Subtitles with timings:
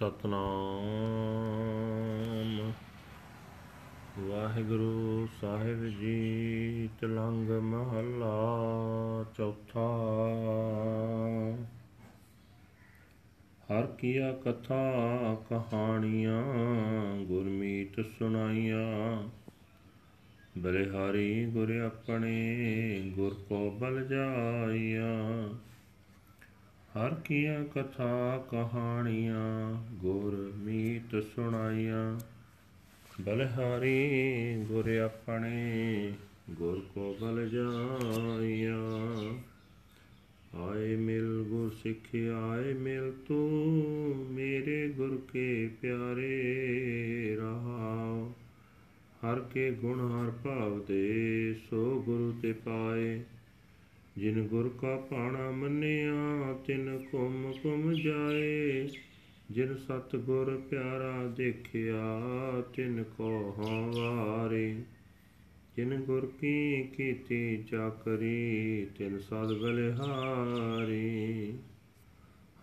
[0.00, 2.72] ਸਤਨਾਮ।
[4.18, 8.58] ਵਾਹਿਗੁਰੂ ਸਾਹਿਬ ਜੀ, ਤਲੰਗ ਮਹੱਲਾ
[9.36, 9.88] ਚੌਥਾ।
[13.64, 14.92] ਹਰ ਕੀਆ ਕਥਾ
[15.50, 16.44] ਕਹਾਣੀਆਂ,
[17.24, 19.28] ਗੁਰਮੀਤ ਸੁਣਾਈਆਂ।
[20.58, 22.56] ਬਲਿਹਾਰੀ ਗੁਰ ਆਪਣੇ,
[23.14, 25.48] ਗੁਰ ਕੋ ਬਲ ਜਾਈਆਂ।
[26.96, 32.20] ਹਰ ਕੀਆਂ ਕਥਾ ਕਹਾਣੀਆਂ, ਗੁਰ ਮੀਤ ਸੁਣਾਈਆਂ।
[33.20, 34.10] ਬਲਿਹਾਰੀ
[34.68, 36.12] ਗੁਰ ਆਪਣੇ,
[36.50, 39.34] ਗੁਰ ਕੋ ਬਲ ਜਾਈਆਂ।
[40.62, 42.16] ਆਏ ਮਿਲ ਗੁਰ ਸਿੱਖ,
[42.50, 48.32] ਆਏ ਮਿਲ ਤੂੰ, ਮੇਰੇ ਗੁਰ ਕੇ ਪਿਆਰੇ ਰਹਾਉ
[49.24, 53.20] ਹਰ ਕੇ ਗੁਣ ਹਰ ਭਾਵ ਦੇ ਸੋ ਗੁਰੂ ਤੇ ਪਾਏ।
[54.20, 58.88] ਜਿਨ ਗੁਰ ਕਾ ਪਾਣਾ ਮੰਨਿਆ, ਤਿਨ ਕੁਮ ਕੁਮ ਜਾਏ।
[59.50, 62.20] ਜਿਨ ਸਤ ਗੁਰ ਪਿਆਰਾ ਦੇਖਿਆ,
[62.74, 64.76] ਤਿਨ ਕੋ ਹਵਾਰੇ
[65.76, 71.52] ਜਿਨ ਗੁਰ ਕੀ ਕੀਤੀ ਚਾਕਰੀ ਤਿਨ ਸਦ ਬਲਿਹਾਰੀ।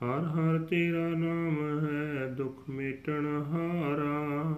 [0.03, 4.55] ਹਰ ਹਰ ਤੇਰਾ ਨਾਮ ਹੈ, ਦੁਖ ਮਿਟਣ ਹਾਰਾ।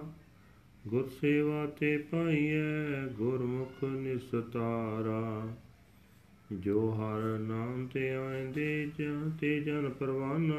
[0.86, 5.56] ਗੁਰ ਸੇਵਾ ਤੇ ਪਾਈਐ, ਗੁਰਮੁਖ ਨਿਸਤਾਰਾ।
[6.52, 10.56] ਜੋ ਹਰ ਨਾਮ ਤੇ ਆਂਦੇ ਜਾਂ ਤੇ ਜਨ ਪਰਵਾਨਾ,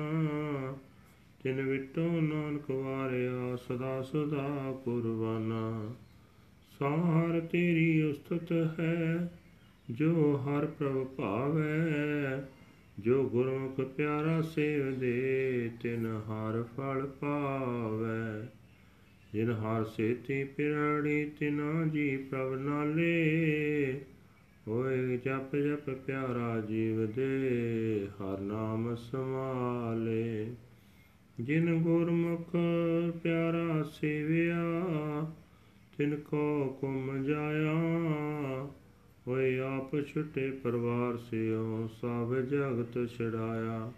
[1.44, 5.95] ਤਿਨ ਵਿਟੋ ਨਾਨਕ ਵਾਰਿਆ ਸਦਾ ਸਦਾ ਕੁਰਬਾਨਾ।
[6.80, 9.31] ਸਾਰ ਤੇਰੀ ਉਸਤਤ ਹੈ,
[9.92, 12.47] ਜੋ ਹਰ ਪ੍ਰਭ ਭਾਵੈ,
[13.00, 18.47] ਜੋ ਗੁਰਮੁਖ ਪਿਆਰਾ ਸੇਵ ਦੇ, ਤਿਨ ਹਰ ਫਲ ਪਾਵੈ।
[19.34, 24.02] ਜਿਨ ਹਰ ਸੇਤੀ ਪਿਰਾੜੀ ਤਿਨਾ ਜੀ ਪ੍ਰਭ ਨਾਲੇ
[24.67, 30.55] ਹੋਏ ਜਪ ਜਪ ਪਿਆਰਾ ਜੀਵ ਦੇ, ਹਰ ਨਾਮ ਸਮਾਲੇ
[31.39, 32.51] ਜਿਨ ਗੁਰਮੁਖ
[33.23, 34.61] ਪਿਆਰਾ ਸੇਵਿਆ,
[35.97, 37.73] ਤਿਨ ਕੋ ਕੁਮ ਜਾਇਆ,
[39.27, 43.91] ਹੋਏ ਆਪ ਛੁਟੇ ਪਰਵਾਰ ਸਿਓ ਸਭ ਜਗਤ ਛੜਾਇਆ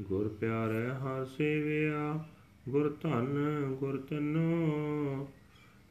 [0.00, 2.24] ਗੁਰ ਪਿਆਰੇ ਹਰ ਸੇਵਿਆ,
[2.68, 3.34] ਗੁਰ ਧਨ
[3.80, 5.28] ਗੁਰ ਤਨੋ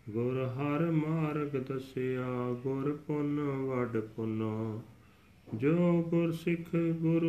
[0.10, 2.26] ਗੁਰ ਹਰ ਮਾਰਗ ਦਸਿਆ,
[2.64, 4.82] ਗੁਰ ਪੁੰਨ ਵਡ ਪੁੰਨੋ।
[5.54, 7.22] ਜੋ ਗੁਰ ਸਿੱਖ ਗੁਰ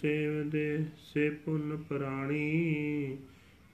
[0.00, 3.16] ਸੇਵਦੇ, ਸੇ ਪੁੰਨ ਪ੍ਰਾਣੀ।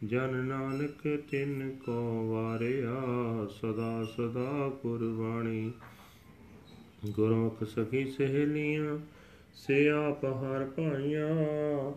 [0.05, 3.03] ਜਨ ਨਾਨਕ ਤਿਨ ਕੋ ਵਾਰਿਆ,
[3.47, 5.73] ਸਦਾ ਸਦਾ ਕੁਰਬਾਣੀ
[7.11, 8.99] ਗੁਰਮੁਖ ਸਖੀ ਸਹੇਲੀਆਂ,
[9.55, 11.91] ਸੇ ਆਪ ਹਰ ਭਾਈਆਂ।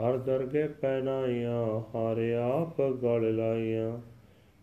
[0.00, 4.09] ਹਰ ਦਰਗੇ ਪੈਨਾਈਆਂ ਹਰ ਆਪ ਗਲ ਲਾਈਆਂ।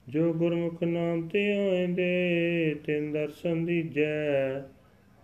[0.09, 4.59] ਜੋ ਗੁਰਮੁਖ ਨਾਮ ਤੇ ਆਇਂਦੇ ਤਿਨ ਦਰਸ਼ਨ ਦੀਜੈ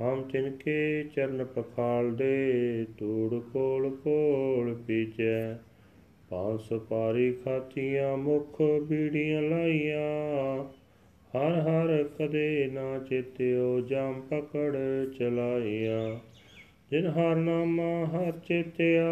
[0.02, 5.58] ਹਮ ਤਿਨ ਕੇ ਚਰਨ ਪਖਾਲਦੇ ਤੂੜ ਕੋਲ ਕੋਲ ਪੀਜੈ।
[6.30, 10.64] ਪਾਲ ਸੁਪਾਰੀ ਖਾਤੀਆਂ, ਮੁਖ ਬੀੜੀਆਂ ਲਾਈਆਂ।
[11.38, 14.78] ਹਰ ਹਰ ਕਦੇ ਨਾ ਚੇਤਿਓ, ਜਾਮ ਪਕੜ
[15.20, 16.20] ਚਲਾਈਆਂ।
[16.92, 19.12] ਜਿਨ ਹਰ ਨਾਮਾ ਹਰ ਚੇਤਿਆ,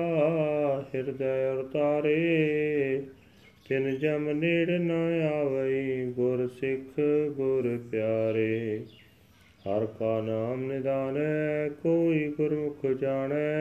[0.96, 2.22] ਹਿਰਦੈ ਉਤਾਰੇ
[3.70, 4.92] ਤਿਨ ਜਮ ਨੇੜ ਨ
[5.34, 7.00] ਆਵਈ, ਗੁਰ ਸਿੱਖ
[7.30, 8.82] ਗੁਰ ਪਿਆਰੇ।
[9.68, 13.60] ਹਰ ਕਾ ਨਾਮ ਨਿਦਾਨੈ, ਕੋਈ ਗੁਰਮੁਖ ਜਾਣੈ।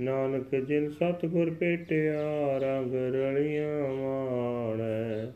[0.00, 5.26] ਨਾਨਕ ਜਿਨ ਸਤ ਗੁਰ ਭੇਟਿਆ, ਰੰਗ ਰਲੀਆਂ ਮਾਣੈ।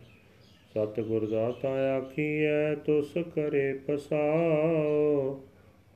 [0.74, 5.40] ਸਤ ਗੁਰ ਦਾਤਾ ਆਖੀਐ, ਤੁਸ ਕਰੇ ਪਸਾਓ।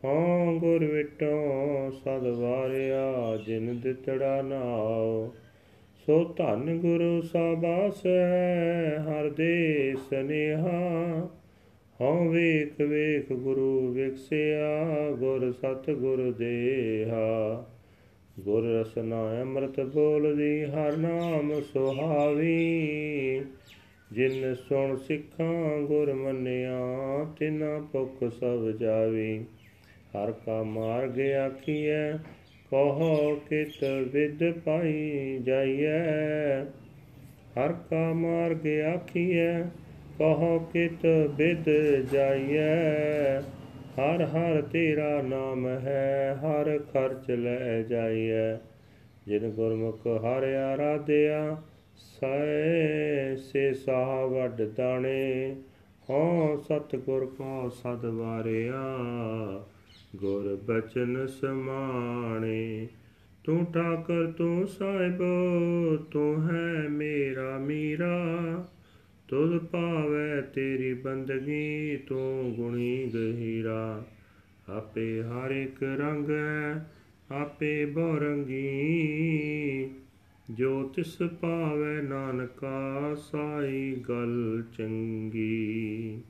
[0.04, 5.34] ਹਾਂ ਗੁਰ ਵਿਟੋ, ਸਦ ਵਾਰਿਆ, ਜਿਨ ਦਿੱਤੜਾ ਨਾਓ।
[6.06, 8.06] ਸੋ ਧੰਨ ਗੁਰੂ ਸਾਬਾਸ
[9.08, 11.28] ਹਰ ਦੇ ਸਨੇਹਾ
[12.00, 17.64] ਹਉ ਵੇਖ ਵੇਖ ਗੁਰੂ ਵਿਖਸਿਆ ਗੁਰ ਸਤ ਗੁਰ ਦੇਹਾ।
[18.40, 23.42] ਗੁਰ ਰਸਨਾ ਅੰਮ੍ਰਿਤ ਬੋਲਦੀ, ਹਰ ਨਾਮ ਸੁਹਾਵੀ।
[24.12, 26.78] ਜਿਨ ਸੁਣ ਸਿੱਖਾਂ, ਗੁਰ ਮੰਨਿਆ,
[27.38, 29.44] ਤਿਨਾ ਭੁਖ ਸਭ ਜਾਵੀ।
[30.16, 32.12] ਹਰ ਕਾ ਮਾਰਗ ਆਖੀਐ
[32.70, 36.64] ਕਹੋ ਕਿਤ ਵਿਦ ਪਾਈ ਜਾਈਐ।
[37.56, 39.62] ਹਰ ਕਾ ਮਾਰਗ ਆਖੀਐ,
[40.18, 41.70] ਕਹੋ ਕਿਤ ਵਿਦ
[42.12, 43.40] ਜਾਈਐ।
[44.00, 48.56] ਹਰ ਹਰ ਤੇਰਾ ਨਾਮ ਹੈ, ਹਰ ਖਰਚ ਲੈ ਜਾਈਐ।
[49.26, 51.62] ਜਿਨ ਗੁਰਮੁਖ ਹਰ ਆਰਾਧਿਆ,
[51.96, 55.56] ਸੈ ਸੇ ਸਾਹ ਵੱਡ ਦਾਣੇ।
[56.10, 58.82] ਹਉ ਸਤਿਗੁਰ ਕੋ ਸਦ ਵਾਰਿਆ।
[60.16, 62.88] ਗੁਰ ਬਚਨ ਸਮਾਣੇ,
[63.44, 65.18] ਤੂੰ ਠਾਕਰ, ਤੂੰ ਸਾਹਿਬ,
[66.10, 68.18] ਤੂੰ ਹੈ ਮੇਰਾ ਮੀਰਾ।
[69.28, 74.06] ਤੁਧ ਭਾਵੈ ਤੇਰੀ ਬੰਦਗੀ, ਤੂੰ ਗੁਣੀ ਗਹੀਰਾ।
[74.68, 76.92] ਆਪੇ ਹਰ ਇੱਕ ਰੰਗ ਹੈ,
[77.30, 78.96] ਆਪੇ ਬਰੰਗੀ
[80.50, 86.20] ਜੋ ਤਿਸ ਭਾਵੈ ਨਾਨਕਾ, ਸਾਈ ਗੱਲ ਚੰਗੀ।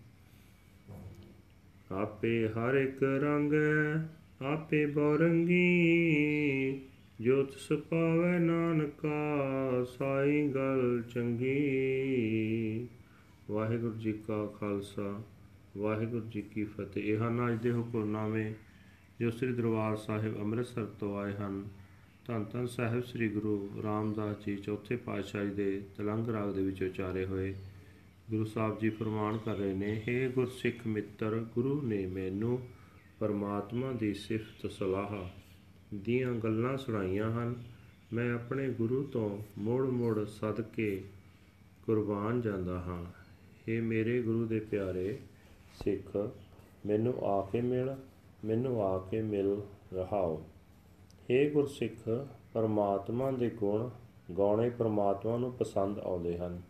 [1.92, 3.52] ਆਪੇ ਹਰ ਇੱਕ ਰੰਗ
[4.42, 5.56] ਆਪੇ ਬੌਰੰਗੀ
[7.20, 9.08] ਜੋ ਤਿਸ ਭਾਵੈ ਨਾਨਕਾ,
[9.84, 12.88] ਸਾਈ ਗੱਲ ਚੰਗੀ।
[13.50, 15.22] ਵਾਹਿਗੁਰੂ ਜੀ ਕਾ ਖਾਲਸਾ,
[15.76, 18.52] ਵਾਹਿਗੁਰੂ ਜੀ ਕੀ ਫਤਿਹ। ਇਹ ਹਨ ਅੱਜ ਦੇ ਹੁਕਮਨਾਮੇ
[19.20, 21.64] ਜੋ ਸ੍ਰੀ ਦਰਬਾਰ ਸਾਹਿਬ ਅੰਮ੍ਰਿਤਸਰ ਤੋਂ ਆਏ ਹਨ।
[22.26, 26.82] ਧੰਨ ਧੰਨ ਸਾਹਿਬ ਸ੍ਰੀ ਗੁਰੂ ਰਾਮਦਾਸ ਜੀ, ਚੌਥੇ ਪਾਤਸ਼ਾਹ ਜੀ ਦੇ ਤਲੰਗ ਰਾਗ ਦੇ ਵਿੱਚ
[26.82, 27.54] ਉਚਾਰੇ ਹੋਏ।
[28.29, 32.59] ਗੁਰੂ ਸਾਹਿਬ ਜੀ ਫਰਮਾਨ ਕਰ ਰਹੇ ਨੇ हे ਗੁਰਸਿੱਖ ਮਿੱਤਰ ਗੁਰੂ ਨੇ ਮੈਨੂੰ
[33.19, 35.15] ਪਰਮਾਤਮਾ ਦੀ ਸਿਫਤ ਸਲਾਹ
[35.95, 37.55] ਦੀਆਂ ਗੱਲਾਂ ਸੁਣਾਈਆਂ ਹਨ
[38.13, 39.29] ਮੈਂ ਆਪਣੇ ਗੁਰੂ ਤੋਂ
[39.59, 41.03] ਮੋੜ ਮੋੜ ਸਦਕੇ
[41.85, 43.03] ਕੁਰਬਾਨ ਜਾਂਦਾ ਹਾਂ
[43.63, 45.17] हे ਮੇਰੇ ਗੁਰੂ ਦੇ ਪਿਆਰੇ
[45.83, 46.15] ਸਿੱਖ
[46.85, 47.95] ਮੈਨੂੰ ਆ ਕੇ ਮਿਲ
[48.45, 49.55] ਮੈਨੂੰ ਆ ਕੇ ਮਿਲ
[49.93, 50.41] ਰਹਾਓ
[51.31, 52.09] हे ਗੁਰਸਿੱਖ
[52.53, 53.89] ਪਰਮਾਤਮਾ ਦੇ ਗੁਣ
[54.37, 56.61] ਗਾਉਣੇ ਪਰਮਾਤਮਾ ਨੂੰ ਪਸੰਦ ਆਉਂਦੇ ਹਨ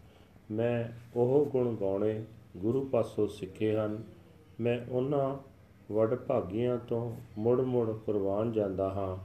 [0.51, 0.85] ਮੈਂ
[1.19, 2.25] ਉਹ ਗੁਣ ਗਾਉਣੇ
[2.57, 4.03] ਗੁਰੂ ਪਾਸੋਂ ਸਿੱਖੇ ਹਨ।
[4.61, 5.37] ਮੈਂ ਉਹਨਾਂ
[5.93, 9.17] ਵਡ ਭਾਗੀਆਂ ਤੋਂ ਮੁੜ ਮੁੜ ਕੁਰਬਾਨ ਜਾਂਦਾ ਹਾਂ,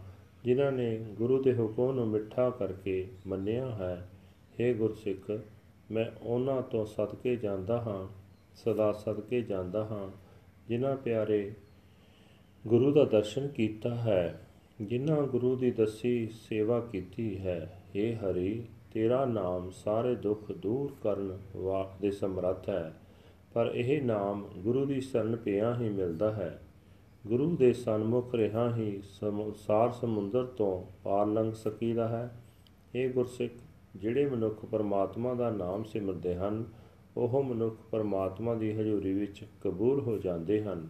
[0.43, 4.09] ਜਿਨ੍ਹਾਂ ਨੇ ਗੁਰੂ ਦੇ ਹੁਕਮ ਨੂੰ ਮਿੱਠਾ ਕਰਕੇ ਮੰਨਿਆ ਹੈ।
[4.53, 5.39] हे ਗੁਰਸਿੱਖ,
[5.91, 8.07] ਮੈਂ ਉਹਨਾਂ ਤੋਂ ਸਦਕੇ ਜਾਂਦਾ ਹਾਂ,
[8.55, 10.09] ਸਦਾ ਸਦਕੇ ਜਾਂਦਾ ਹਾਂ,
[10.67, 11.53] ਜਿਨ੍ਹਾਂ ਪਿਆਰੇ
[12.67, 14.47] ਗੁਰੂ ਦਾ ਦਰਸ਼ਨ ਕੀਤਾ ਹੈ,
[14.81, 21.37] ਜਿਨ੍ਹਾਂ ਗੁਰੂ ਦੀ ਦਸੀ ਸੇਵਾ ਕੀਤੀ ਹੈ। हे ਹਰੀ ਤੇਰਾ ਨਾਮ ਸਾਰੇ ਦੁੱਖ ਦੂਰ ਕਰਨ
[21.55, 22.93] ਵਾ ਦੇ ਸਮਰੱਥ ਹੈ,
[23.53, 26.59] ਪਰ ਇਹ ਨਾਮ ਗੁਰੂ ਦੀ ਸ਼ਰਨ ਪਿਆ ਹੀ ਮਿਲਦਾ ਹੈ।
[27.27, 29.01] ਗੁਰੂ ਦੇ ਸਨਮੁਖ ਰਹਾ ਹੀ
[29.55, 32.29] ਸਾਰ ਸਮੁੰਦਰ ਤੋਂ ਪਾਰ ਲੰਘ ਸਕੀਦਾ ਹੈ।
[32.95, 33.53] ਇਹ ਗੁਰਸਿੱਖ
[33.95, 36.63] ਜਿਹੜੇ ਮਨੁੱਖ ਪਰਮਾਤਮਾ ਦਾ ਨਾਮ ਸਿਮਰਦੇ ਹਨ,
[37.17, 40.87] ਉਹ ਮਨੁੱਖ ਪਰਮਾਤਮਾ ਦੀ ਹਜ਼ੂਰੀ ਵਿੱਚ ਕਬੂਲ ਹੋ ਜਾਂਦੇ ਹਨ।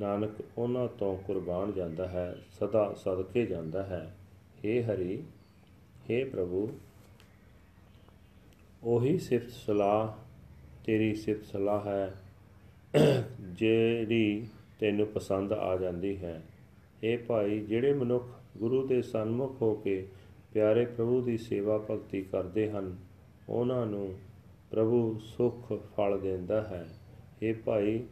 [0.00, 4.16] ਨਾਨਕ ਉਹਨਾਂ ਤੋਂ ਕੁਰਬਾਨ ਜਾਂਦਾ ਹੈ, ਸਦਾ ਸਦਕੇ ਜਾਂਦਾ ਹੈ।
[4.56, 5.22] हे ਹਰੀ
[6.04, 6.68] हे ਪ੍ਰਭੂ
[8.82, 10.08] ਉਹੀ ਸਿਫਤ ਸਲਾਹ,
[10.84, 12.14] ਤੇਰੀ ਸਿਫਤ ਸਲਾਹ ਹੈ,
[13.40, 14.46] ਜਿਹੜੀ
[14.80, 16.42] ਤੈਨੂੰ ਪਸੰਦ ਆ ਜਾਂਦੀ ਹੈ।
[17.02, 20.06] ਇਹ ਭਾਈ, ਜਿਹੜੇ ਮਨੁੱਖ ਗੁਰੂ ਦੇ ਸਨਮੁਖ ਹੋ ਕੇ
[20.52, 22.96] ਪਿਆਰੇ ਪ੍ਰਭੂ ਦੀ ਸੇਵਾ ਭਗਤੀ ਕਰਦੇ ਹਨ,
[23.48, 24.14] ਉਹਨਾਂ ਨੂੰ
[24.70, 26.86] ਪ੍ਰਭੂ ਸੁਖ ਫਲ ਦਿੰਦਾ ਹੈ।
[27.42, 28.04] ਇਹ ਭਾਈ,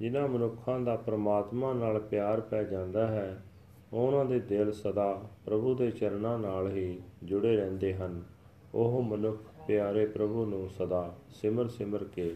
[0.00, 3.42] ਜਿਨ੍ਹਾਂ ਮਨੁੱਖਾਂ ਦਾ ਪ੍ਰਮਾਤਮਾ ਨਾਲ ਪਿਆਰ ਪੈ ਜਾਂਦਾ ਹੈ,
[3.92, 5.12] ਉਹਨਾਂ ਦੇ ਦਿਲ ਸਦਾ
[5.44, 8.22] ਪ੍ਰਭੂ ਦੇ ਚਰਨਾਂ ਨਾਲ ਹੀ ਜੁੜੇ ਰਹਿੰਦੇ ਹਨ।
[8.74, 12.34] ਉਹ ਮਨੁੱਖ ਪਿਆਰੇ ਪ੍ਰਭੂ ਨੂੰ ਸਦਾ ਸਿਮਰ ਸਿਮਰ ਕੇ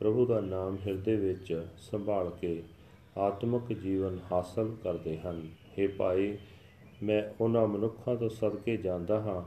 [0.00, 2.62] ਪ੍ਰਭੂ ਦਾ ਨਾਮ ਹਿਰਦੇ ਵਿੱਚ ਸੰਭਾਲ ਕੇ
[3.18, 5.48] ਆਤਮਿਕ ਜੀਵਨ ਹਾਸਲ ਕਰਦੇ ਹਨ।
[5.78, 6.38] हे ਭਾਈ,
[7.02, 9.42] ਮੈਂ ਉਹਨਾਂ ਮਨੁੱਖਾਂ ਤੋਂ ਸਦਕੇ ਜਾਂਦਾ ਹਾਂ,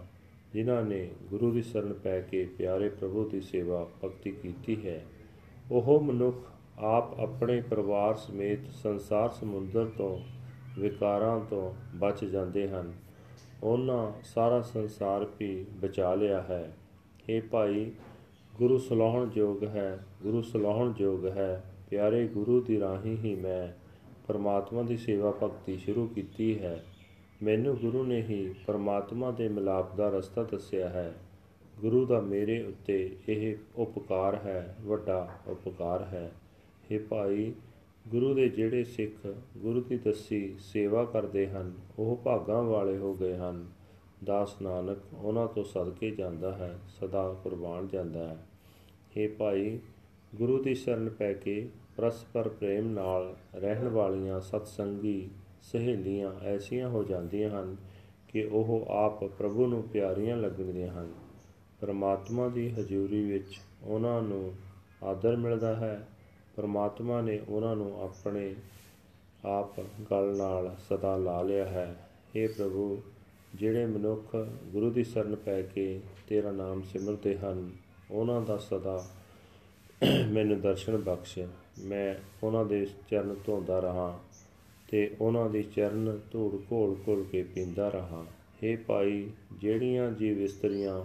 [0.53, 5.06] ਜਿਨ੍ਹਾਂ ਨੇ ਗੁਰੂ ਦੀ ਸ਼ਰਨ ਪੈ ਕੇ ਪਿਆਰੇ ਪ੍ਰਭੂ ਦੀ ਸੇਵਾ ਭਗਤੀ ਕੀਤੀ ਹੈ।
[5.71, 6.38] ਉਹ ਮਨੁੱਖ
[6.80, 10.19] ਆਪ ਆਪਣੇ ਪਰਿਵਾਰ ਸਮੇਤ ਸੰਸਾਰ ਸਮੁੰਦਰ ਤੋਂ,
[10.80, 12.94] ਵਿਕਾਰਾਂ ਤੋਂ ਬਚ ਜਾਂਦੇ ਹਨ।
[13.63, 16.73] ਉਹਨਾਂ ਸਾਰਾ ਸੰਸਾਰ ਵੀ ਬਚਾ ਲਿਆ ਹੈ।
[17.29, 17.91] हे ਭਾਈ,
[18.57, 23.68] ਗੁਰੂ ਸਲਾਹਣ ਯੋਗ ਹੈ, ਗੁਰੂ ਸਲਾਹਣ ਯੋਗ ਹੈ। ਪਿਆਰੇ ਗੁਰੂ ਦੀ ਰਾਹੀਂ ਹੀ ਮੈਂ
[24.27, 26.83] ਪਰਮਾਤਮਾ ਦੀ ਸੇਵਾ ਭਗਤੀ ਸ਼ੁਰੂ ਕੀਤੀ ਹੈ।
[27.44, 31.13] ਮੈਨੂੰ ਗੁਰੂ ਨੇ ਹੀ ਪਰਮਾਤਮਾ ਦੇ ਮਿਲਾਪ ਦਾ ਰਸਤਾ ਦੱਸਿਆ ਹੈ।
[31.79, 36.31] ਗੁਰੂ ਦਾ ਮੇਰੇ ਉੱਤੇ ਇਹ ਉਪਕਾਰ ਹੈ, ਵੱਡਾ ਉਪਕਾਰ ਹੈ।
[36.91, 37.53] हे ਭਾਈ,
[38.07, 43.35] ਗੁਰੂ ਦੇ ਜਿਹੜੇ ਸਿੱਖ ਗੁਰੂ ਦੀ ਦੱਸੀ ਸੇਵਾ ਕਰਦੇ ਹਨ, ਉਹ ਭਾਗਾਂ ਵਾਲੇ ਹੋ ਗਏ
[43.35, 43.76] ਹਨ।
[44.23, 48.45] ਦਾਸ ਨਾਨਕ, ਉਹਨਾਂ ਤੋਂ ਸਦਕੇ ਜਾਂਦਾ ਹੈ, ਸਦਾ ਕੁਰਬਾਨ ਜਾਂਦਾ ਹੈ।
[49.18, 49.80] हे ਭਾਈ,
[50.35, 55.30] ਗੁਰੂ ਦੀ ਸ਼ਰਨ ਪੈ ਕੇ ਪਰਸਪਰ ਪ੍ਰੇਮ ਨਾਲ ਰਹਿਣ ਵਾਲੀਆਂ ਸਤਸੰਗੀ
[55.61, 57.75] ਸਹੇਲੀਆਂ ਐਸੀਆਂ ਹੋ ਜਾਂਦੀਆਂ ਹਨ
[58.27, 61.13] ਕਿ ਉਹ ਆਪ ਪ੍ਰਭੂ ਨੂੰ ਪਿਆਰੀਆਂ ਲੱਗਦੀਆਂ ਹਨ।
[61.81, 64.53] ਪਰਮਾਤਮਾ ਦੀ ਹਜ਼ੂਰੀ ਵਿੱਚ ਉਹਨਾਂ ਨੂੰ
[65.03, 66.07] ਆਦਰ ਮਿਲਦਾ ਹੈ।
[66.56, 68.56] ਪਰਮਾਤਮਾ ਨੇ ਉਹਨਾਂ ਨੂੰ ਆਪਣੇ
[69.45, 73.01] ਆਪ ਗਲ ਨਾਲ ਸਦਾ ਲਾ ਲਿਆ ਹੈ। हे ਪ੍ਰਭੂ
[73.57, 74.35] ਜਿਹੜੇ ਮਨੁੱਖ
[74.66, 77.69] ਗੁਰੂ ਦੀ ਸ਼ਰਨ ਪੈ ਕੇ ਤੇਰਾ ਨਾਮ ਸਿਮਰਦੇ ਹਨ,
[78.11, 79.04] ਉਹਨਾਂ ਦਾ ਸਦਾ
[80.31, 81.40] ਮੈਨੂੰ ਦਰਸ਼ਨ ਬਖਸ਼।
[81.80, 84.19] ਮੈਂ ਉਹਨਾਂ ਦੇ ਚਰਨ ਧੋਂਦਾ ਰਹਾ
[84.87, 88.26] ਤੇ ਉਹਨਾਂ ਦੀ ਚਰਨ ਧੂੜ ਘੋਲ ਘੋਲ ਕੇ ਪੀਂਦਾ ਰਹਾ।
[88.64, 91.04] हे ਭਾਈ, ਜਿਹੜੀਆਂ ਜੀਵ ਇਸਤਰੀਆਂ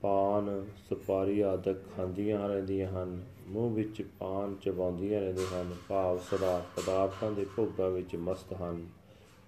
[0.00, 7.32] ਪਾਨ, ਸੁਪਾਰੀ ਆਦਿਕ ਖਾਂਦੀਆਂ ਰਹਿੰਦੀਆਂ ਹਨ, ਮੂੰਹ ਵਿੱਚ ਪਾਨ ਚਬਾਉਂਦੀਆਂ ਰਹਿੰਦੇ ਹਨ, ਭਾਵ ਸਦਾ ਪਦਾਰਥਾਂ
[7.32, 8.86] ਦੇ ਭੋਗਾਂ ਵਿੱਚ ਮਸਤ ਹਨ।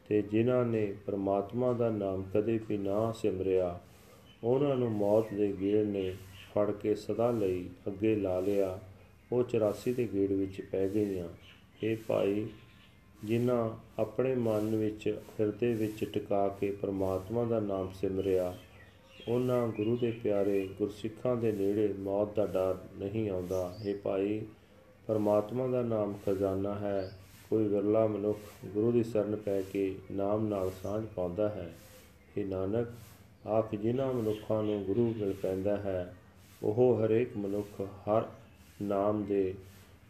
[0.08, 3.80] ਤੇ ਜਿਨ੍ਹਾਂ ਨੇ ਪ੍ਰਮਾਤਮਾ ਦਾ ਨਾਮ ਕਦੇ ਵੀ ਨਾ ਸਿਮਰਿਆ,
[4.44, 6.10] ਉਹਨਾਂ ਨੂੰ ਮੌਤ ਦੇ ਗੇੜ ਨੇ
[6.54, 8.80] ਫੜ ਕੇ ਸਦਾ ਲਈ ਅੱਗੇ ਲਾ ਲਿਆ।
[9.32, 11.28] ਉਹ 84 ਦੇ ਗੇੜ ਵਿੱਚ ਪੈ ਗਈਆਂ।
[11.82, 12.46] ਇਹ ਭਾਈ,
[13.24, 18.58] ਜਿਨ੍ਹਾਂ ਆਪਣੇ ਮਨ ਵਿੱਚ ਹਿਰਦੇ ਵਿੱਚ ਟਿਕਾ ਕੇ ਪ੍ਰਮਾਤਮਾ ਦਾ ਨਾਮ ਸਿਮਰਿਆ,
[19.28, 24.42] ਉਹਨਾਂ ਗੁਰੂ ਦੇ ਪਿਆਰੇ ਗੁਰਸਿੱਖਾਂ ਦੇ ਨੇੜੇ ਮੌਤ ਦਾ ਡਰ ਨਹੀਂ ਆਉਂਦਾ। ਇਹ ਭਾਈ,
[25.06, 27.12] ਪਰਮਾਤਮਾ ਦਾ ਨਾਮ ਖਜ਼ਾਨਾ ਹੈ।
[27.54, 31.74] ਕੋਈ ਵਿਰਲਾ ਮਨੁੱਖ ਗੁਰੂ ਦੀ ਸ਼ਰਨ ਪੈ ਕੇ ਨਾਮ ਨਾਲ ਸਾਂਝ ਪਾਉਂਦਾ ਹੈ।
[32.36, 32.88] ਇਹ ਨਾਨਕ
[33.46, 36.14] ਆਖ ਜਿਨ੍ਹਾਂ ਮਨੁੱਖਾਂ ਨੂੰ ਗੁਰੂ ਮਿਲ ਪੈਂਦਾ ਹੈ,
[36.62, 38.24] ਉਹ ਹਰੇਕ ਮਨੁੱਖ ਹਰ
[38.82, 39.54] ਨਾਮ ਦੇ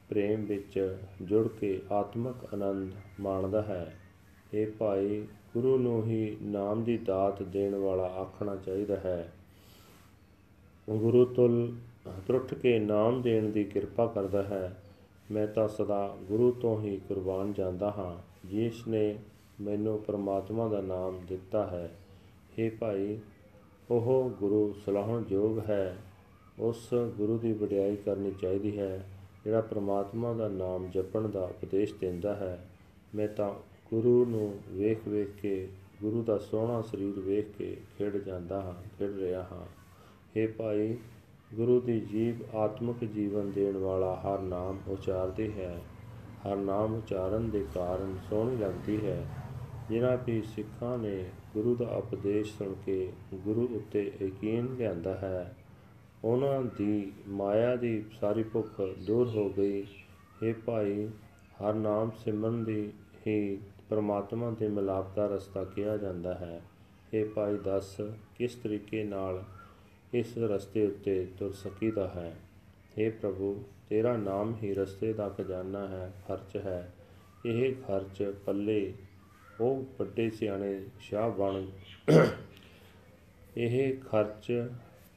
[0.09, 3.95] ਪ੍ਰੇਮ ਵਿੱਚ ਜੁੜ ਕੇ ਆਤਮਿਕ ਆਨੰਦ ਮਾਣਦਾ ਹੈ।
[4.55, 9.33] ਇਹ ਭਾਈ, ਗੁਰੂ ਨੂੰ ਹੀ ਨਾਮ ਦੀ ਦਾਤ ਦੇਣ ਵਾਲਾ ਆਖਣਾ ਚਾਹੀਦਾ ਹੈ।
[10.91, 11.73] ਗੁਰੂ ਤੁਲ
[12.27, 14.84] ਤਰੁੱਠ ਕੇ ਨਾਮ ਦੇਣ ਦੀ ਕਿਰਪਾ ਕਰਦਾ ਹੈ।
[15.31, 19.19] ਮੈਂ ਤਾਂ ਸਦਾ ਗੁਰੂ ਤੋਂ ਹੀ ਕੁਰਬਾਨ ਜਾਂਦਾ ਹਾਂ, ਜਿਸ ਨੇ
[19.61, 21.97] ਮੈਨੂੰ ਪਰਮਾਤਮਾ ਦਾ ਨਾਮ ਦਿੱਤਾ ਹੈ।
[22.59, 23.19] हे ਭਾਈ,
[23.91, 25.97] ਉਹ ਗੁਰੂ ਸਲਾਹਣ ਯੋਗ ਹੈ।
[26.59, 29.11] ਉਸ ਗੁਰੂ ਦੀ ਵਡਿਆਈ ਕਰਨੀ ਚਾਹੀਦੀ ਹੈ,
[29.45, 32.69] ਜਿਹੜਾ ਪਰਮਾਤਮਾ ਦਾ ਨਾਮ ਜਪਣ ਦਾ ਉਪਦੇਸ਼ ਦਿੰਦਾ ਹੈ।
[33.15, 33.55] ਮੈਂ ਤਾਂ
[33.91, 35.69] ਗੁਰੂ ਨੂੰ ਵੇਖ ਵੇਖ ਕੇ,
[36.03, 39.67] ਗੁਰੂ ਦਾ ਸੋਹਣਾ ਸਰੀਰ ਵੇਖ ਕੇ ਖੇਡ ਜਾਂਦਾ ਹਾਂ, ਖੇਡ ਰਿਹਾ ਹਾਂ।
[40.37, 40.97] हे ਭਾਈ
[41.55, 45.81] ਗੁਰੂ ਦੀ ਜੀਵ ਆਤਮਿਕ ਜੀਵਨ ਦੇਣ ਵਾਲਾ ਹਰ ਨਾਮ ਉਚਾਰਦੀ ਹੈ।
[46.47, 49.27] ਹਰ ਨਾਮ ਉਚਾਰਨ ਦੇ ਕਾਰਨ ਸੋਹਣੀ ਲੱਗਦੀ ਹੈ।
[49.89, 55.55] ਜਿਨ੍ਹਾਂ ਵੀ ਸਿੱਖਾਂ ਨੇ ਗੁਰੂ ਦਾ ਉਪਦੇਸ਼ ਸੁਣ ਕੇ ਗੁਰੂ ਉੱਤੇ ਯਕੀਨ ਲਿਆਂਦਾ ਹੈ,
[56.25, 61.07] ਉਹਨਾਂ ਦੀ ਮਾਇਆ ਦੀ ਸਾਰੀ ਭੁੱਖ ਦੂਰ ਹੋ ਗਈ। हे ਭਾਈ,
[61.61, 62.91] ਹਰ ਨਾਮ ਸਿਮਰਨ ਦੀ
[63.27, 63.59] ਹੀ
[63.89, 66.63] ਪਰਮਾਤਮਾ ਦੇ ਮਿਲਾਪ ਦਾ ਰਸਤਾ ਕਿਹਾ ਜਾਂਦਾ ਹੈ।
[67.13, 68.01] हे ਭਾਈ, ਦੱਸ
[68.37, 69.45] ਕਿਸ ਤਰੀਕੇ ਨਾਲ
[70.15, 72.37] ਇਸ ਰਸਤੇ ਉੱਤੇ ਤੁਰ ਸਕੀਦਾ ਹੈ।
[72.99, 76.95] हे ਪ੍ਰਭੂ, ਤੇਰਾ ਨਾਮ ਹੀ ਰਸਤੇ ਦਾ ਖਜ਼ਾਨਾ ਹੈ, ਖਰਚ ਹੈ।
[77.47, 78.95] ਇਹ ਖਰਚ ਪੱਲੇ,
[79.61, 81.67] ਉਹ ਵੱਡੇ ਸਿਆਣੇ ਸ਼ਾਹ ਬਣ
[83.57, 84.71] ਇਹ ਖਰਚ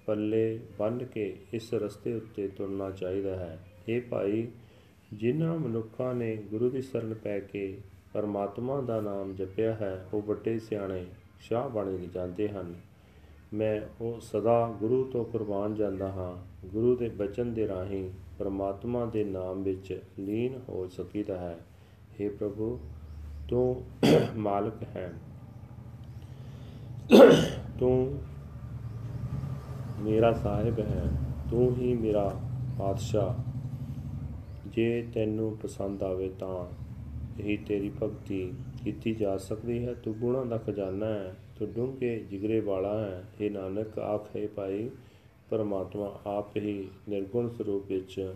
[0.06, 4.48] ਪੱਲੇ ਬੰਨ ਕੇ ਇਸ ਰਸਤੇ ਉੱਤੇ ਤੁਰਨਾ ਚਾਹੀਦਾ ਹੈ। ਇਹ ਭਾਈ,
[5.13, 7.77] ਜਿਨ੍ਹਾਂ ਮਨੁੱਖਾਂ ਨੇ ਗੁਰੂ ਦੀ ਸ਼ਰਨ ਪੈ ਕੇ
[8.13, 11.06] ਪਰਮਾਤਮਾ ਦਾ ਨਾਮ ਜਪਿਆ ਹੈ, ਉਹ ਵੱਡੇ ਸਿਆਣੇ
[11.39, 12.87] ਸ਼ਾਹ ਬਣ ਜਾਂਦੇ ਹਨ।
[13.54, 19.24] ਮੈਂ ਉਹ ਸਦਾ ਗੁਰੂ ਤੋਂ ਕੁਰਬਾਨ ਜਾਂਦਾ ਹਾਂ, ਗੁਰੂ ਦੇ ਬਚਨ ਦੇ ਰਾਹੀਂ ਪਰਮਾਤਮਾ ਦੇ
[19.24, 21.60] ਨਾਮ ਵਿੱਚ ਲੀਨ ਹੋ ਸਕੀਦਾ ਹੈ।
[22.22, 22.80] हे ਪ੍ਰਭੂ,
[23.50, 23.84] ਤੂੰ
[24.36, 25.13] ਮਾਲਕ ਹੈ।
[27.80, 28.22] ਤੂੰ
[30.01, 31.12] ਮੇਰਾ ਸਾਹਿਬ ਹੈ।
[31.51, 32.42] ਤੂੰ ਹੀ ਮੇਰਾ
[32.80, 33.44] ਪਾਤਸ਼ਾਹ।
[34.68, 36.66] ਜੇ ਤੈਨੂੰ ਪਸੰਦ ਆਵੇ ਤਾਂ
[37.39, 42.60] ਹੀ ਤੇਰੀ ਭਗਤੀ ਕੀਤੀ ਜਾ ਸਕਦੀ ਹੈ। ਤੂੰ ਗੁਣਾਂ ਦਾ ਖਜ਼ਾਨਾ ਹੈ। ਤੂੰ ਡੂੰਘੇ ਜਿਗਰੇ
[42.60, 44.90] ਵਾਲਾ ਹੈ। ਇਹ ਨਾਨਕ, ਆਖੇ ਭਾਈ,
[45.50, 48.36] ਪਰਮਾਤਮਾ ਆਪ ਹੀ ਨਿਰਗੁਣ ਸਰੂਪ ਵਿੱਚ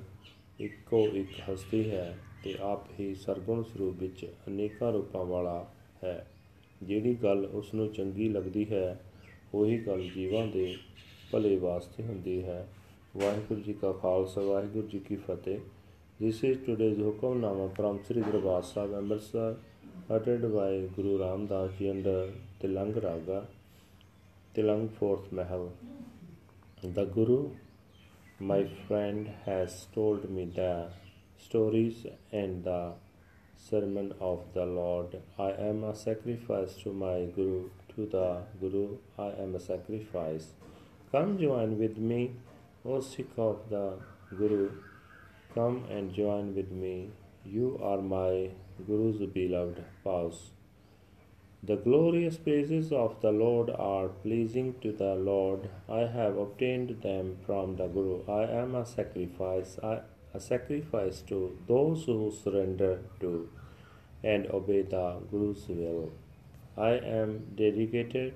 [0.60, 5.68] ਇੱਕੋ ਇੱਕ ਹਸਤੀ ਹੈ ਤੇ ਆਪ ਹੀ ਸਰਗੁਣ ਸਰੂਪ ਵਿੱਚ ਅਨੇਕਾਂ ਰੂਪਾਂ ਵਾਲਾ
[6.04, 6.28] ਹੈ।
[6.84, 9.02] ਜਿਹੜੀ ਗੱਲ ਉਸ ਨੂੰ ਚੰਗੀ ਲੱਗਦੀ ਹੈ,
[9.54, 10.76] ਉਹੀ ਗੱਲ ਜੀਵਾਂ ਦੇ
[11.32, 12.68] ਭਲੇ ਵਾਸਤੇ ਹੁੰਦੀ ਹੈ।
[13.18, 15.60] ਵਾਹਿਗੁਰੂ ਜੀ ਕਾ ਖਾਲਸਾ, ਵਾਹਿਗੁਰੂ ਜੀ ਕੀ ਫਤਿਹ।
[16.24, 19.56] This is today's Hukamnama from Sri Darbar Sahib Amritsar
[20.16, 22.30] uttered by Guru Ram Das Ji under
[22.62, 23.48] Tilang Raga,
[24.54, 25.72] Tilang Fourth Mahal.
[26.84, 27.50] The Guru,
[28.40, 30.90] my friend, has told me the
[31.40, 32.94] stories and the
[33.58, 35.18] sermon of the Lord.
[35.40, 37.72] I am a sacrifice to my Guru.
[37.96, 40.54] To the Guru, I am a sacrifice.
[41.12, 42.36] Come join with me,
[42.86, 43.98] O Sikh of the
[44.38, 44.70] Guru.
[45.56, 47.10] Come and join with me.
[47.44, 48.52] You are my
[48.86, 50.52] Guru's beloved spouse.
[51.64, 55.70] The glorious praises of the Lord are pleasing to the Lord.
[55.88, 58.24] I have obtained them from the Guru.
[58.28, 60.00] I am a sacrifice, I,
[60.34, 63.48] a sacrifice to those who surrender to
[64.24, 66.12] and obey the Guru's will.
[66.76, 68.34] I am dedicated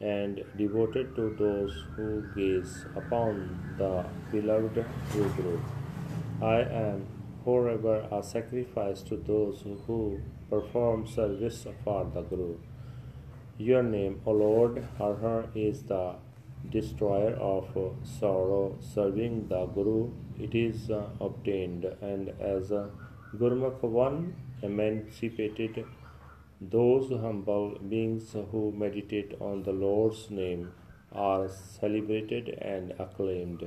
[0.00, 5.58] and devoted to those who gaze upon the beloved Guru.
[6.40, 7.06] I am
[7.44, 12.56] forever a sacrifice to those who perform service for the Guru.
[13.58, 16.14] Your name, O Lord, Har is the
[16.70, 17.68] destroyer of
[18.04, 18.76] sorrow.
[18.80, 22.70] Serving the Guru, it is uh, obtained, and as
[23.36, 25.84] Gurmukh one emancipated,
[26.60, 30.72] those humble beings who meditate on the Lord's name
[31.12, 33.64] are celebrated and acclaimed.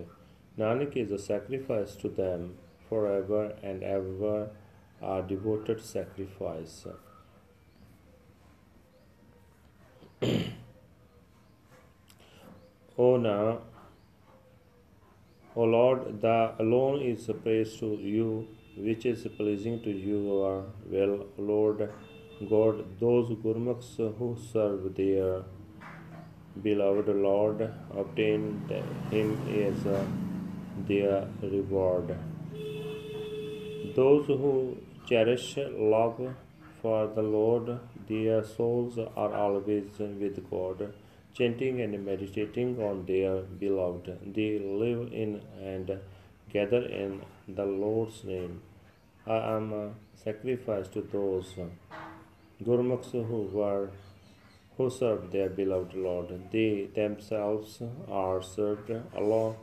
[0.58, 2.56] Nanak is a sacrifice to them
[2.90, 4.50] forever and ever,
[5.02, 6.86] a devoted sacrifice.
[12.98, 13.60] o now,
[15.54, 21.90] O Lord, the alone is praise to you, which is pleasing to your will, Lord
[22.50, 23.00] God.
[23.00, 25.44] Those Gurmukhs who serve their
[26.64, 27.62] beloved Lord
[27.98, 28.62] obtain
[29.10, 30.06] him as uh,
[30.88, 32.16] their reward.
[33.96, 34.78] Those who
[35.12, 35.58] cherish
[35.92, 36.20] love
[36.82, 37.68] for the Lord,
[38.08, 40.94] their souls are always with God,
[41.38, 44.34] chanting and meditating on their beloved.
[44.34, 46.00] They live in and
[46.54, 48.62] gather in the Lord's name.
[49.28, 49.90] I am a
[50.24, 51.56] sacrifice to those
[52.64, 53.90] Gurmukhs who were
[54.78, 56.30] who serve their beloved Lord.
[56.52, 59.58] They themselves are served along,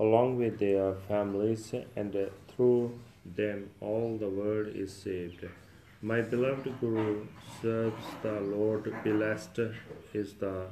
[0.00, 2.16] along with their families, and
[2.48, 2.98] through
[3.34, 5.44] them all the world is saved.
[6.02, 7.26] My beloved Guru
[7.60, 8.92] serves the Lord.
[9.02, 9.60] Blessed
[10.12, 10.66] is the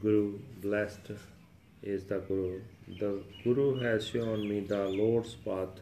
[0.00, 0.38] Guru.
[0.62, 1.10] Blessed
[1.82, 2.60] is the Guru.
[2.98, 5.80] The Guru has shown me the Lord's path.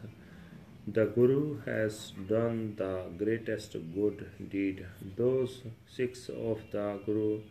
[0.87, 4.85] The Guru has done the greatest good deed.
[5.15, 7.41] Those six of the Guru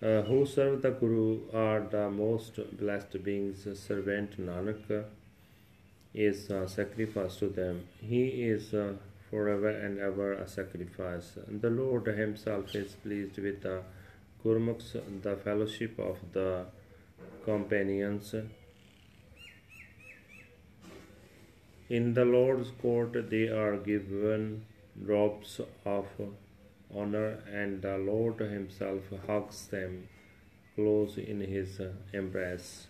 [0.00, 3.66] who serve the Guru are the most blessed beings.
[3.78, 5.04] Servant Nanak
[6.14, 7.86] is a sacrifice to them.
[8.00, 8.74] He is
[9.30, 11.38] forever and ever a sacrifice.
[11.48, 13.82] The Lord Himself is pleased with the
[14.44, 16.66] Gurmukhs, the fellowship of the
[17.44, 18.34] companions.
[21.90, 24.64] In the Lord's court, they are given
[25.04, 26.06] drops of
[26.94, 30.08] honor, and the Lord Himself hugs them
[30.74, 31.80] close in His
[32.12, 32.86] embrace.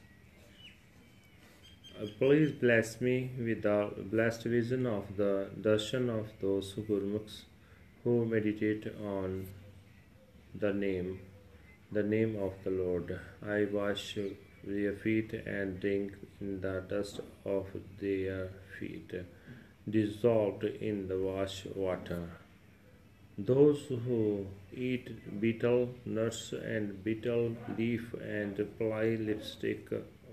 [2.01, 7.43] Uh, please bless me with the blessed vision of the darshan of those Gurmukhs
[8.05, 9.49] who meditate on
[10.55, 11.21] the name,
[11.93, 13.19] the name of the Lord.
[13.47, 14.17] I wash
[14.65, 17.67] their feet and drink in the dust of
[18.01, 19.13] their feet,
[19.89, 22.31] dissolved in the wash water.
[23.47, 29.89] Those who eat betel nuts and betel leaf and apply lipstick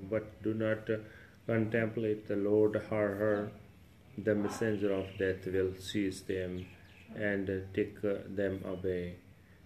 [0.09, 0.89] but do not
[1.45, 3.51] contemplate the Lord Har Har,
[4.17, 6.65] the messenger of death will seize them
[7.15, 9.15] and take them away.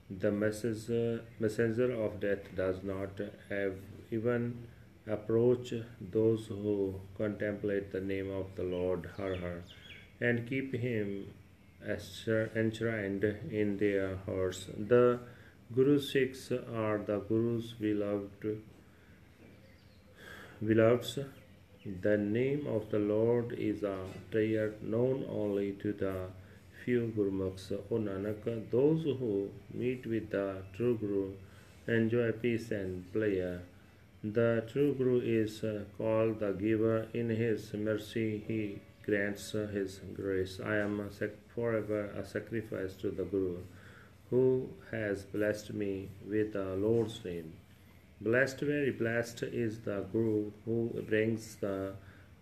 [0.10, 3.20] The messenger, messenger of death does not
[3.50, 3.76] have
[4.12, 4.68] even
[5.08, 9.64] approach those who contemplate the name of the Lord Har Har
[10.20, 11.34] and keep him
[11.86, 14.68] enshrined in their hearts.
[14.78, 15.20] The
[15.74, 18.58] Guru Sikhs are the Guru's beloved
[20.66, 21.20] beloveds.
[22.02, 23.98] The name of the Lord is a
[24.30, 26.28] prayer known only to the
[26.84, 27.72] few Gurmukhs.
[27.72, 31.32] O Nanak, those who meet with the true Guru
[31.88, 33.62] enjoy peace and pleasure.
[34.24, 35.64] The true Guru is
[35.98, 37.08] called the giver.
[37.14, 40.60] In his mercy, he grants his grace.
[40.64, 41.10] I am
[41.56, 43.58] forever a sacrifice to the Guru,
[44.30, 47.54] who has blessed me with the Lord's name.
[48.22, 51.94] Blessed, very blessed is the Guru who brings the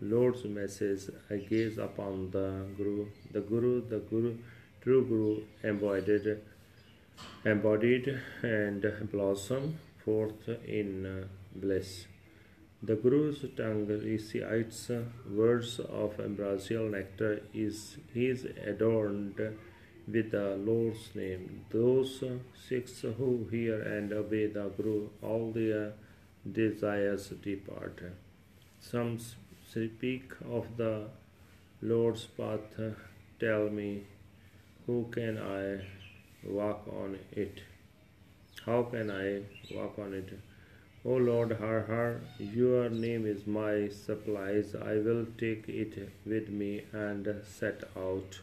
[0.01, 1.09] Lord's message.
[1.09, 4.37] Uh, I gaze upon the Guru, the Guru, the Guru,
[4.81, 6.39] true Guru embodied,
[7.45, 12.05] embodied and blossom forth in uh, bliss.
[12.81, 14.89] The Guru's tongue recites
[15.29, 17.41] words of ambrosial nectar.
[17.53, 19.35] Is is adorned
[20.07, 21.65] with the Lord's name.
[21.69, 22.23] Those
[22.67, 25.93] Sikhs who hear and obey the Guru, all their
[26.49, 28.01] desires depart.
[28.79, 31.09] Some speak of the
[31.81, 32.79] Lord's path.
[33.41, 34.03] Tell me,
[34.85, 35.81] who can I
[36.47, 37.59] walk on it?
[38.65, 39.41] How can I
[39.75, 40.39] walk on it?
[41.05, 44.75] O Lord Har Har, your name is my supplies.
[44.75, 48.37] I will take it with me and set out.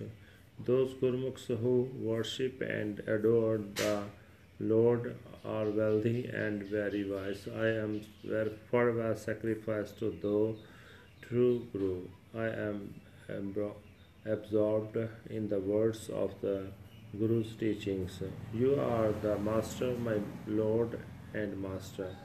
[0.64, 4.04] Those Gurmukhs who worship and adore the
[4.58, 7.46] Lord are wealthy and very wise.
[7.46, 8.00] I am
[8.70, 10.56] forever sacrificed to the
[11.28, 12.08] true Guru.
[12.34, 12.94] I am
[14.24, 14.96] absorbed
[15.28, 16.68] in the words of the
[17.18, 18.22] Guru's teachings.
[18.54, 20.98] You are the Master, my Lord
[21.34, 22.16] and Master.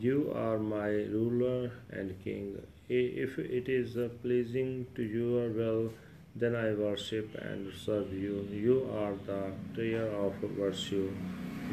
[0.00, 2.60] You are my ruler and king.
[2.88, 5.92] If it is uh, pleasing to your will,
[6.34, 8.48] then I worship and serve you.
[8.50, 11.12] You are the treasure of virtue.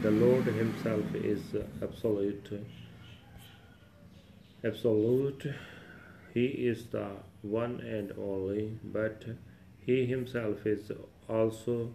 [0.03, 1.41] The Lord Himself is
[1.81, 2.63] absolute.
[4.63, 5.55] Absolute.
[6.31, 7.07] He is the
[7.41, 9.25] one and only, but
[9.79, 10.91] He Himself is
[11.27, 11.91] also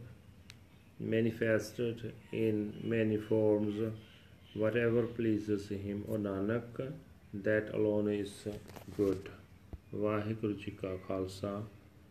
[0.98, 3.92] manifested in many forms
[4.56, 6.80] whatever pleases him O Nanak
[7.46, 8.34] that alone is
[8.98, 9.32] good
[9.94, 11.50] Waheguru ji ਕਾ ਖਾਲਸਾ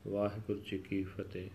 [0.07, 1.49] ਵਾਹਿਗੁਰੂ ਜੀ ਕੀ ਫਤਿਹ